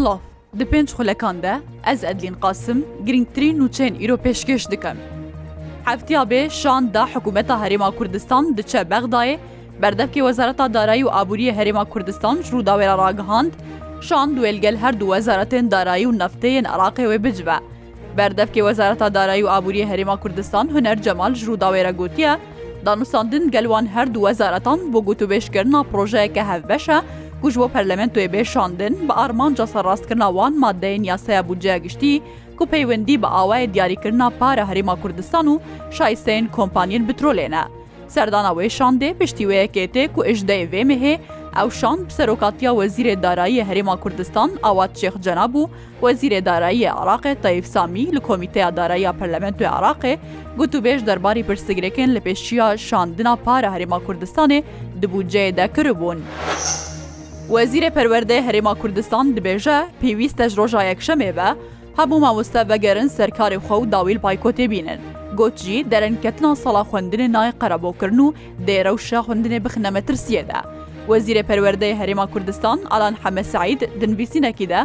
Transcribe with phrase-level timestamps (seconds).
[0.00, 0.18] Silav
[0.58, 1.52] Di pênc xulekan de
[1.92, 4.96] ez Edlîn qasim girngtirîn nûçeyên îro pêşkeş dikim.
[5.84, 9.38] Heftiya bê şan da hikûmeta Herêma Kurdistan diçe bexdayê
[9.82, 13.52] berdevkê Wezareta Darayî û Aburiyê Herêma Kurdistan ji rûdawêra ragihand,
[14.00, 17.54] şan duelgel her du wezaretên darayî û nefteyên Iraqê wê bicive.
[18.18, 22.36] Berdevkê Wezareta Darayî û Aburiyê Herêma Kurdistan huner Cemal ji rûdawêra gotiye,
[22.86, 26.96] danûsandin gelwan her du wezaretan bo gotûbêşkirina projeyeke hevbeşe
[27.40, 32.22] ku ji bo Perlementoê bê şandin bi armanca serrastkirina wan maddeyên yasaya buceya giştî
[32.58, 35.60] ku peywendî bi awayê diyarîkirina para Herêma Kurdistan û
[35.92, 37.62] şayseyên kompanyên bitrolê ne.
[38.08, 41.18] Serdana wê şandê piştî wêyekê tê ku ejdeyê vê mihê
[41.58, 45.68] ew şand bi serokatiya wezîrê darayî Herêma Kurdistan awat Şêx Cenabû
[46.02, 50.18] wezîrê darayî Iraqê Taif Samî li komîteya darayîya Parlamentoya Iraqê
[50.58, 54.62] gotûbêj derbarî pirsigirêkên li pêşiya şandina para Herêma Kurdistanê
[55.02, 56.18] di buceyê de kiribûn.
[57.54, 61.48] وەزیرە پەروەەردەی هەرێما کوردستان دبێژە پێویستەش ڕۆژا یەکشەمێ بە
[61.98, 64.98] هەبوو مامۆستا بەگەرن سەرکاری خۆ و داویل پایکۆتێ بینن
[65.38, 68.34] گۆچی دەرەنکەتنا سەڵا خوێندنێ نای قەرەبۆکردن و
[68.66, 70.60] دێرە و شە خوندنێ بخنەمە ترسیەدا
[71.10, 74.80] وەزیرە پەروەەردەی هەرێما کوردستان ئالان حەمەسعید دنبیسینەکیدا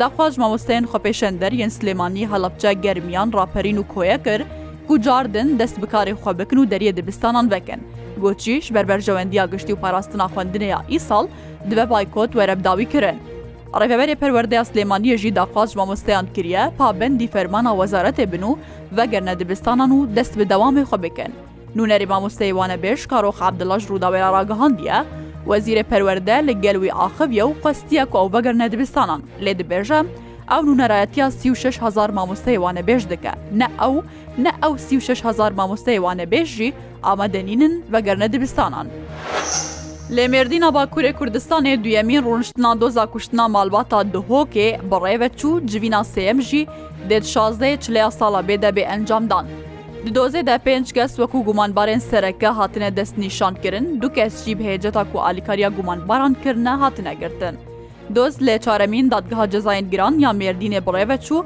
[0.00, 4.48] داخواش مامۆستایان خۆپێشەندەر یەن سلێمانی هەڵەبجە گەرمیان ڕاپەرین و کۆیە کرد
[4.88, 7.80] گوجاردن دەست بکاری خۆبکن و دەریە دبستانان بکەن
[8.24, 11.28] گۆچیش بەربەرژەوەندیا گشتی و پاراستنا خوێندنەیە ئیساڵ و
[11.68, 13.18] divê baykot werebdawî kirin.
[13.72, 18.56] Rêveberê perwerdeya Slêmaniye jî daxwaz mamosteyan kiriye pabendî fermana wezaretê bin û
[18.96, 21.34] vegerne dibistanan û dest bi dewamê xwe bikin.
[21.76, 25.04] Nûnerê mamosteyê wane bêj karox Abdilaj Rûdawera ragihandiye,
[25.48, 30.04] wezîrê perwerde li gel wî axiviye û xwestiye ku ew vegerne dibistanan lê dibêje,
[30.50, 34.02] ew nûnerayetiya 36هزار mamosteyê wane bêj dike ne ew
[34.38, 36.72] ne ew 36هزار mamosteyê wane bêj jî
[37.02, 38.86] amadenînin vegerne dibistanan.
[40.16, 46.62] لە مێردینە باکوورێ کوردستانێ دویەمین ڕونشتنا دۆزا کوشتنا مالباتا دهۆکێ بەڕێوە چوو جوینا سێم ژی
[47.08, 49.46] دێت شازەیە چلیا ساڵە بێدەبێ ئەنجامدان.
[50.16, 56.74] دۆزێدا پێنج کەس وەکو گومانبارێن سەرەکە هاتنە دەست نیشانکردن دوو کەسجی بهێجەتا و ئالیکاریا گومانبارانکردە
[56.82, 57.54] هاتنەگرتن.
[58.16, 61.40] دۆز لێ چارەمین دادگەها جەزایەن گران یا مێردینێ بڕێوە چوو،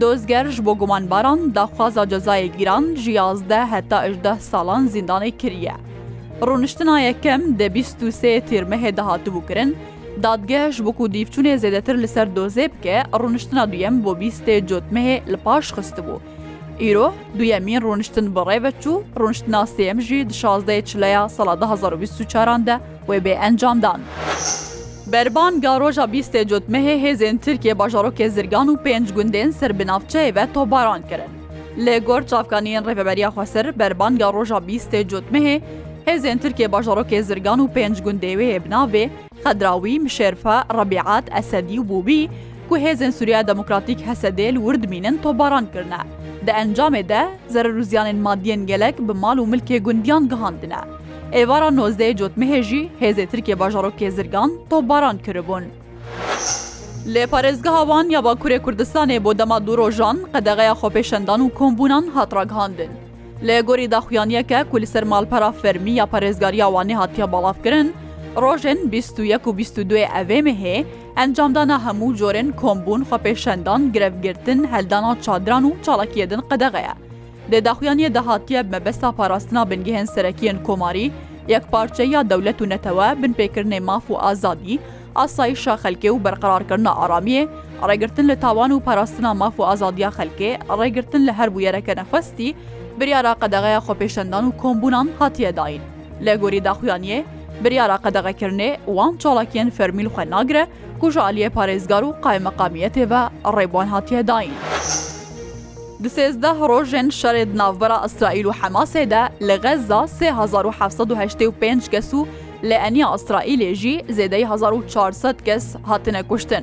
[0.00, 5.74] دۆزگەرش بۆ گومانباران داخوازا جەزایە گیران ژیازدە هەتا 18 ساڵان زیندانی کریە.
[6.48, 9.70] ڕوونشتنا یەکەم دە 23 تیرمەهێ داهاتبوو کرن،
[10.24, 16.18] دادگەش وەکو دیفچونێ زێدەتر لەسەر دۆزێ بکە ڕوونشتنا دویەم بۆ بیستێ جۆتمەهێ لە پاش خستبوو.
[16.82, 17.08] ئیرۆ
[17.38, 22.76] دویەمین ڕوونشتن بەڕێوە چوو ڕوونشتنا سێمژی دشازدەی چلەیە سەڵ 1940دا
[23.08, 24.00] وێ بێ ئەنجامدان.
[25.14, 31.30] Berban garoja bîstê cotmehê hêzên Tirkiye bajarokê zirgan û pênc gundên serbinavçeyê ve tobaran kirin.
[31.84, 35.56] Lê gor çavkaniyên rêveberiya Xwesir berban garoja bîstê cotmehê
[36.08, 39.04] هێزێن ترکێ بەژەڕۆکێ زرگان و پێنج گوندێوەیە بناوێ
[39.44, 42.22] خەدراوی مشێرفە ڕەبیعات ئەسەدی و بوبی
[42.68, 46.00] کو هێزن سوریا دموکراتیک هەسەدێل وردمینن تۆباران کردە
[46.46, 47.22] دە ئەنجامێ دە
[47.54, 50.80] زەرروزیانên مادیên gelek bi mal û milkê gundiyan gihandine.
[51.40, 55.64] Êvara nozdeyê cotmihê jî hêzê Tirkiye bajarokê zirgan topbaran kiribûn.
[57.14, 62.90] Lê parêzgeha wan ya Bakurê Kurdistanê bo dema du rojan qedeğeya xopêşendan û kombûnan hatragihandin.
[63.48, 67.88] لە گۆری داخویانیەکە کولی سەر مالپەرا فەرمی یا پارێزگاری ئەوانێ هاتیە بەڵافکردن،
[68.42, 70.80] ڕۆژن 21 و 22 ئەوێمە هەیە
[71.18, 76.94] ئەنجامدانە هەموو جۆرن کۆمبوون خۆپێشەندان گرفگرتن هەلدانا چادران و چاڵکیدن قەدەغەیە.
[77.50, 81.06] دێداخویانیە دەهاتیە مەبەستا پاراستنا بنگهێن سەرەکیەن کۆماری،
[81.54, 84.80] یەکپارچە یا دەولەت و نەتەوە بنپێکردنێ ماف و ئازادی،
[85.18, 87.42] ئاسایشا خەلکێ و بەرقرارکردنا ئارامیە،
[87.88, 92.50] ڕێگرتن لە تاوان و پاراستنا ماف و ئازادیا خەلکێ، ڕێگرتن لە هەربوو یەرەکە نەفەستی،
[93.00, 95.82] biryara qedeğeya xwepêşendan û kombunan hatiye dayin.
[96.26, 97.24] Lê gorî daxuyaniye,
[97.64, 100.66] biryara qedeğekirinê wan çalakiyên fermîl xwe nagire
[101.00, 103.20] ku ji aliyê parêzgar û qaymeqamiyetê ve
[103.56, 104.52] rêbwan hatiye dayin.
[106.04, 112.26] Di sêzde rojên şerê navbera İsraîl û Hemasê de li Gezza 3785 kes û
[112.68, 116.62] لە ئەنیا ئەسترائیلێ ژی زێدەی 1400 کەس هاتنە کوشتن.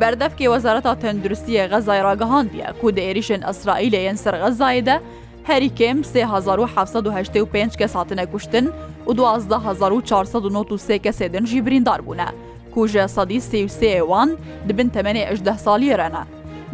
[0.00, 4.96] بەردەفکی وەزارەتا تەندروستیە غەزای ڕگەهاندیە کو دە عێریشن ئەسرائیلە یەن سەرغەزایدە
[5.50, 8.66] هەریکێم 3785 کەس هاتنە کوشتن
[9.08, 12.28] و 12493 کەسێدن ژی بریندار بوونە
[12.74, 14.28] کوژە سەدی سیوسێوان
[14.68, 16.24] دبن تەمەنی 18 سالیێرەنە.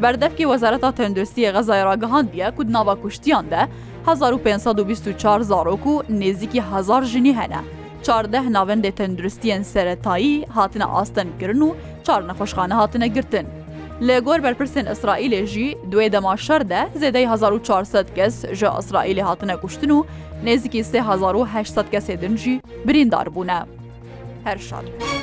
[0.02, 3.60] بەردەفکی وەزارەتا تەندروستی غەزای ڕاگەهاندە کو ناوە کوشتیاندە
[4.06, 7.60] 1524 زارۆک و نێزیکی هزار ژنی هەنە.
[8.06, 11.68] چاردە ناوەندێ تەندروستیان سەتایی هاتنە ئاستەنگرن و
[12.06, 13.46] چار نەخۆشخانە هاتنە گرتن.
[14.08, 20.04] لە گۆر بەرپرسن ئیسرائیلێژی دوێ دەما شەردە زێدەی 1400 کەس ژە ئەسرائیلی هاتنە کوشتن و
[20.44, 23.60] نێزیکی 3800 کەسێ دنجی بریندار بوونە
[24.46, 25.19] هەر شاد.